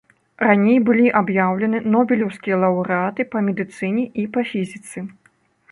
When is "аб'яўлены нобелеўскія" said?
1.19-2.55